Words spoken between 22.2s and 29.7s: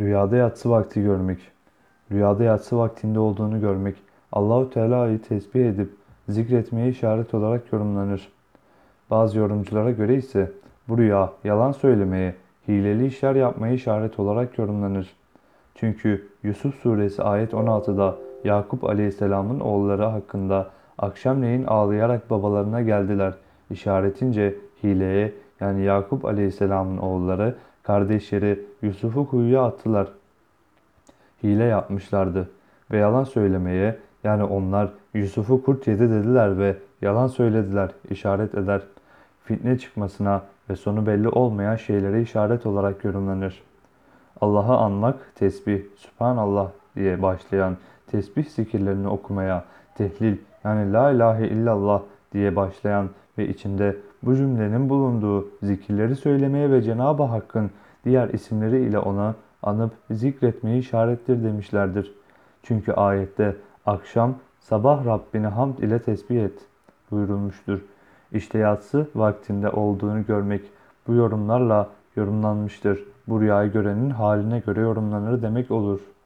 babalarına geldiler. İşaretince hileye yani Yakup aleyhisselamın oğulları kardeşleri Yusuf'u kuyuya